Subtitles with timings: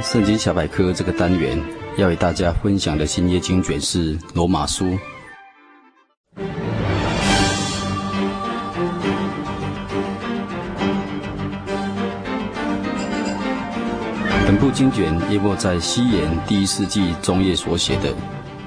[0.02, 1.62] 《圣经小百科》这个单元
[1.98, 4.86] 要与大家分享的新约经卷是《罗马书》。
[14.46, 18.10] 本部经卷约莫在西元第一世纪中叶所写的，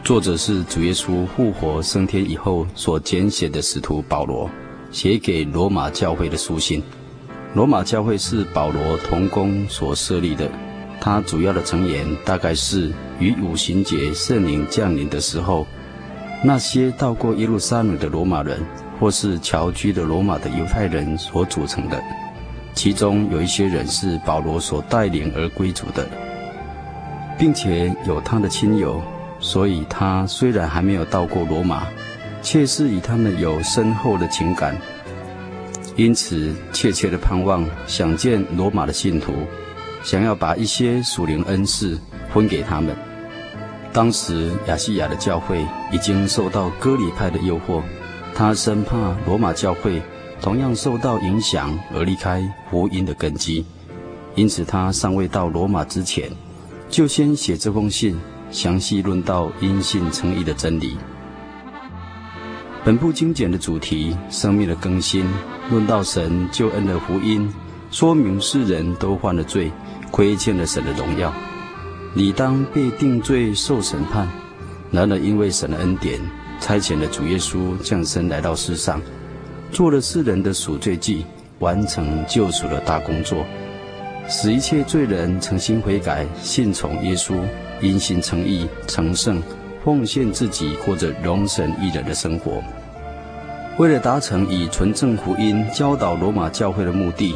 [0.04, 4.48] 作者是主耶稣复活升天以后所简写的使徒保罗，
[4.92, 6.84] 写给罗马教会的书信。
[7.56, 10.48] 罗马教会是保罗同工所设立的。
[11.06, 15.68] 他主要的成员大概是与五旬节圣灵降临的时候，
[16.42, 18.58] 那些到过耶路撒冷的罗马人，
[18.98, 22.02] 或是侨居的罗马的犹太人所组成的。
[22.74, 26.08] 其中有一些人是保罗所带领而归主的，
[27.38, 29.02] 并且有他的亲友，
[29.42, 31.84] 所以他虽然还没有到过罗马，
[32.42, 34.78] 却是与他们有深厚的情感，
[35.98, 39.34] 因此切切的盼望想见罗马的信徒。
[40.04, 41.98] 想要把一些属灵恩赐
[42.34, 42.96] 分给他们。
[43.92, 47.82] 当时亚细亚的教会已经受到割礼派的诱惑，
[48.36, 50.02] 他生怕罗马教会
[50.42, 53.66] 同样受到影响而离开福音的根基，
[54.36, 56.30] 因此他尚未到罗马之前，
[56.90, 58.20] 就先写这封信，
[58.52, 60.98] 详细论到因信称义的真理。
[62.84, 65.26] 本部精简的主题：生命的更新，
[65.70, 67.48] 论到神救恩的福音，
[67.94, 69.72] 说明世人都犯了罪。
[70.10, 71.34] 亏欠了神的荣耀，
[72.14, 74.28] 理当被定罪受审判。
[74.92, 76.20] 然而，因为神的恩典，
[76.60, 79.02] 差遣了主耶稣降生来到世上，
[79.72, 81.26] 做了世人的赎罪祭，
[81.58, 83.44] 完成救赎的大工作，
[84.30, 87.34] 使一切罪人诚心悔改，信从耶稣，
[87.82, 89.42] 因信诚义，成圣，
[89.84, 92.64] 奉献自己，过着荣神益人的生活。
[93.80, 97.36] 为了达成以纯正福音教导罗马教会的目的。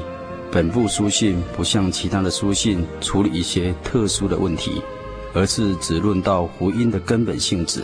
[0.57, 4.81] 本部书信不像其他的书信处理一些特殊的问题，
[5.31, 7.84] 而是只论到福音的根本性质，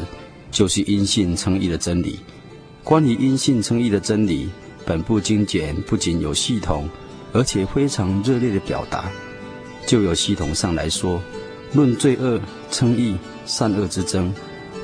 [0.49, 2.17] 就是因信称义的真理。
[2.83, 4.49] 关于因信称义的真理，
[4.87, 6.89] 本部精简不仅有系统，
[7.31, 9.05] 而且非常热烈的表达。
[9.85, 11.21] 就有系统上来说，
[11.73, 12.41] 论罪恶、
[12.71, 14.33] 称义、善恶之争，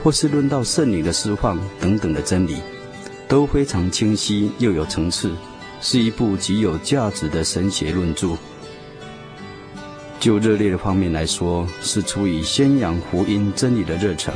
[0.03, 2.57] 或是论到圣女的释放等等的真理，
[3.27, 5.31] 都非常清晰又有层次。
[5.81, 8.29] 是一部极有价值的神学论著。
[10.19, 14.33] 就热烈的方面来说，是出于宣扬福音真理的热诚。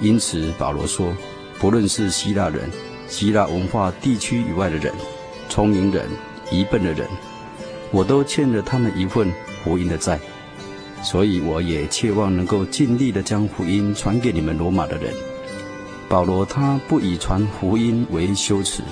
[0.00, 1.14] 因此，保罗说，
[1.60, 2.68] 不论是希腊人、
[3.06, 4.92] 希腊文化地区以外的人、
[5.48, 6.08] 聪明人、
[6.50, 7.06] 愚笨的人，
[7.92, 9.32] 我都欠了他们一份
[9.62, 10.18] 福音的债。
[11.04, 15.14] 所以，我也切望能够尽力的将福音传给你们罗马的人。
[16.08, 18.82] 保罗他不以传福音为羞耻。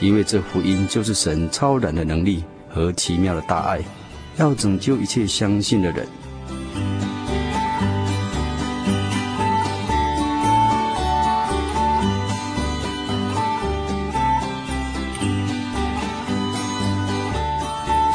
[0.00, 3.80] 因为这福音就是神超然的能力和奇妙的大爱，
[4.36, 6.06] 要拯救一切相信的人。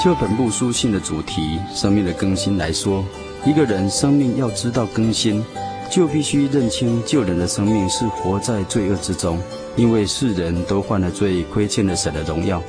[0.03, 3.05] 就本部书信的主题“生命的更新”来说，
[3.45, 5.43] 一个人生命要知道更新，
[5.91, 9.39] 就必须认清旧人的生命是活在罪恶之中。
[9.75, 12.61] 因为世人都犯了罪，亏欠了神的荣耀。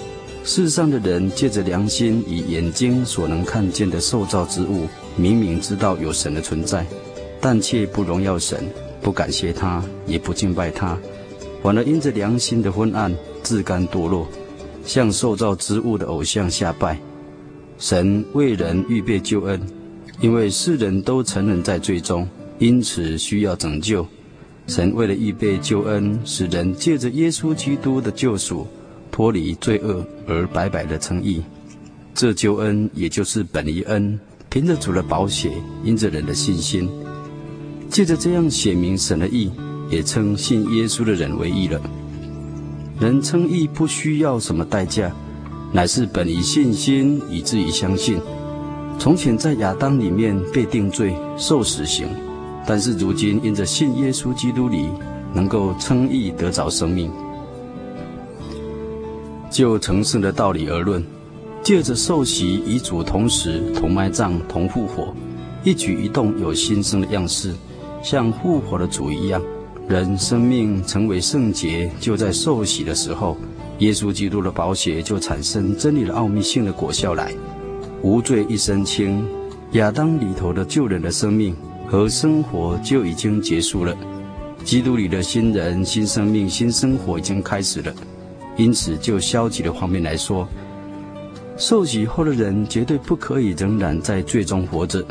[0.45, 4.87] 世上的人借着良心以眼睛所能看见的受造之物，
[5.17, 6.85] 明明知道有神的存在，
[7.41, 8.65] 但却不荣耀神，
[9.01, 10.99] 不感谢他，也不敬拜他，
[11.63, 14.27] 反而因着良心的昏暗，自甘堕落，
[14.85, 16.99] 向受造之物的偶像下拜。
[17.79, 19.61] 神为人预备救恩，
[20.21, 22.29] 因为世人都沉沦在罪中，
[22.59, 24.07] 因此需要拯救。
[24.73, 28.67] 神为了预备救恩，使人借着耶稣基督的救赎，
[29.11, 31.43] 脱离罪恶而白白的称义。
[32.15, 35.53] 这救恩也就是本于恩，凭着主的宝血，
[35.85, 36.89] 因着人的信心，
[37.91, 39.51] 借着这样显明神的义，
[39.91, 41.79] 也称信耶稣的人为义了。
[42.99, 45.15] 人称义不需要什么代价，
[45.71, 48.19] 乃是本于信心，以至于相信。
[48.99, 52.07] 从前在亚当里面被定罪，受死刑。
[52.67, 54.89] 但是如今因着信耶稣基督里，
[55.35, 57.11] 能够称义得着生命。
[59.51, 61.05] 就成圣的道理而论，
[61.63, 65.15] 借着受洗与主同时、同埋葬、同复活，
[65.63, 67.53] 一举一动有新生的样式，
[68.03, 69.43] 像复活的主一样。
[69.89, 73.37] 人生命成为圣洁，就在受洗的时候，
[73.81, 77.35] 耶稣基督的宝血就产生真理的奥秘性的果效来，
[78.01, 79.27] 无罪一身轻。
[79.73, 81.57] 亚当里头的旧人的生命
[81.93, 83.95] 和生活就已经结束了，
[84.65, 87.93] 基督里的新人、新生命、新生活已经开始了。
[88.57, 90.49] 因此，就消极的方面来说，
[91.59, 95.03] 受洗后的人绝对不可以仍然在罪中活着；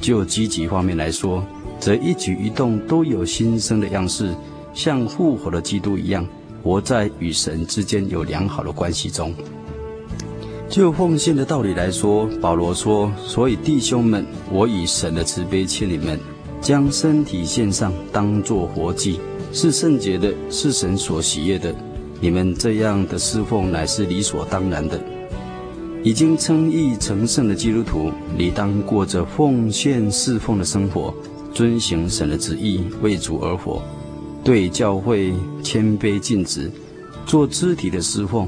[0.00, 1.44] 就积极方面来说，
[1.80, 4.32] 则一举一动都有新生的样式，
[4.72, 6.24] 像复活的基督一样，
[6.62, 9.34] 活在与神之间有良好的关系中。
[10.70, 16.16] 就奉献的道理来说，保罗说：“所以弟兄们，我以神的慈悲劝你们，
[16.60, 19.18] 将身体献上，当作活祭，
[19.52, 21.74] 是圣洁的，是神所喜悦的。”
[22.22, 25.00] 你们这样的侍奉乃是理所当然的。
[26.04, 31.12] 已经称义成圣的基督徒，理当过着奉献侍奉的生活，
[31.52, 33.82] 遵行神的旨意，为主而活，
[34.44, 35.34] 对教会
[35.64, 36.70] 谦卑尽职，
[37.26, 38.46] 做肢体的侍奉；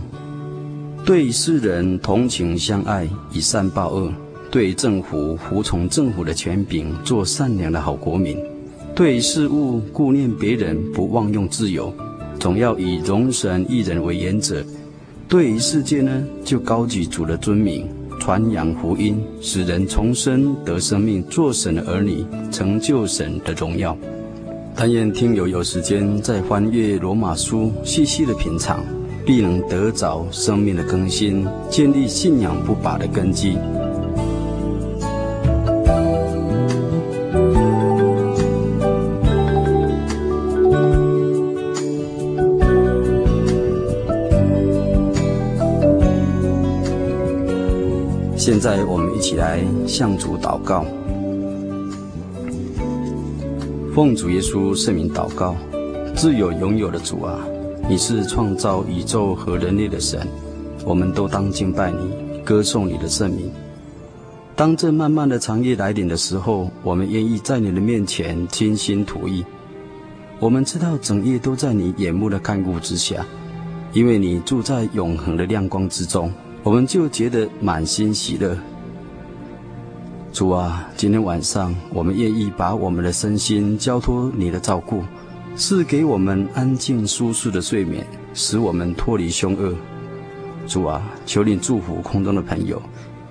[1.04, 4.08] 对世人同情相爱，以善报恶；
[4.52, 8.36] 对政府服从政府的权柄，做善良的好国民；
[8.94, 11.92] 对事物顾念别人，不妄用自由。
[12.38, 14.64] 总要以容神一人为原则，
[15.28, 17.88] 对于世界呢，就高举主的尊名，
[18.20, 23.96] 传扬福音，使人重生得生命，做神的儿女，成就神的荣耀。
[24.76, 28.84] 但愿听友有时间再翻阅罗马书，细细的品尝，
[29.24, 33.56] 必能得着生命的更新，建立信仰不拔的根基。
[48.36, 50.84] 现在我们一起来向主祷告，
[53.94, 55.54] 奉主耶稣圣名祷告，
[56.16, 57.38] 自有永有的主啊，
[57.92, 60.26] 你是创造宇宙和人类的神，
[60.82, 62.10] 我们都当敬拜你，
[62.42, 63.52] 歌颂你的圣名。
[64.56, 69.44] 当这漫漫的长夜来临的时候，我们愿意在你的面前倾心吐意。
[70.40, 73.26] 我们知道整夜都在你眼目的看顾之下，
[73.92, 76.32] 因为你住在永恒的亮光之中。
[76.62, 78.56] 我们就觉得满心喜乐。
[80.32, 85.02] 主啊，今天晚上我们愿意把我们的身心交托你的照顾，
[85.54, 89.74] 是给我们安静舒适的睡眠，使我们脱离凶恶。
[90.66, 92.80] 主啊，求你祝福空中的朋友，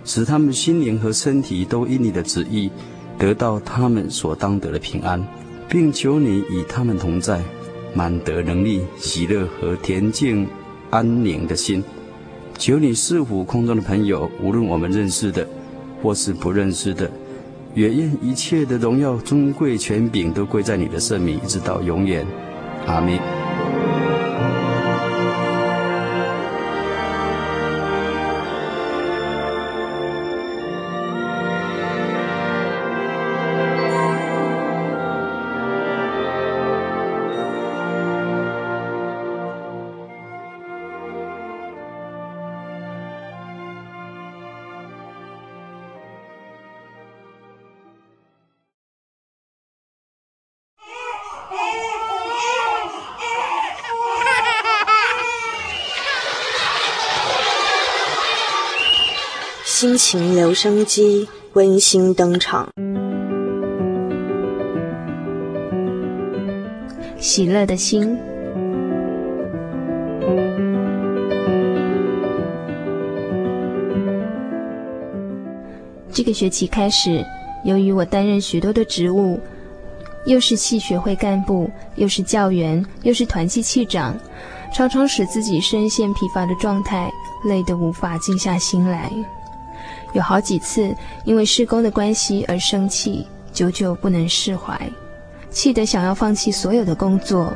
[0.06, 2.69] 使他们心灵和身体都因你的旨意
[3.18, 5.25] 得到他们所当得的平安，
[5.68, 7.41] 并求你与他们同在，
[7.95, 10.47] 满得能力、喜乐和恬静
[10.91, 11.83] 安宁的心。
[12.57, 15.47] 求你赐福空中的朋友，无论我们认识的，
[16.03, 17.09] 或是不认识的，
[17.73, 22.25] 也愿一切的荣耀、尊贵、权柄都归在你的圣名，一直到永远。
[22.85, 23.31] 阿们。
[59.81, 62.69] 心情留声机温馨登场，
[67.17, 68.15] 喜乐的心。
[76.11, 77.25] 这个学期开始，
[77.63, 79.39] 由于我担任许多的职务，
[80.27, 84.15] 又是系学会干部，又是教员，又是团契气长，
[84.71, 87.11] 常常使自己深陷疲乏的状态，
[87.45, 89.11] 累得无法静下心来。
[90.13, 94.91] 有好几次因为施工的关系而生气，久久不能释怀，
[95.50, 97.53] 气得想要放弃所有的工作。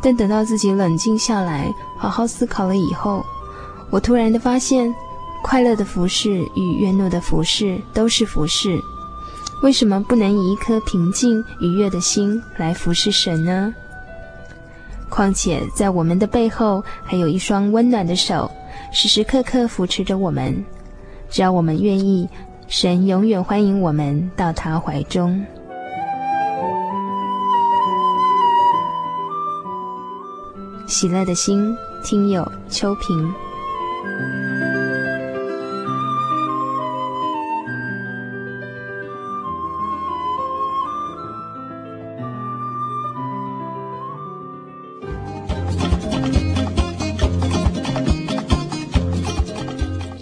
[0.00, 3.24] 但等到自己冷静下来，好好思考了以后，
[3.90, 4.94] 我突然的发现，
[5.42, 8.78] 快乐的服侍与悦怒的服侍都是服侍，
[9.62, 13.74] 为什么不能以一颗平静愉悦的心来服侍神呢？
[15.18, 18.48] 况且，在我们的背后还有一双温暖的手，
[18.92, 20.64] 时时刻刻扶持着我们。
[21.28, 22.28] 只要我们愿意，
[22.68, 25.44] 神永远欢迎我们到他怀中。
[30.86, 33.47] 喜乐的心，听友秋萍。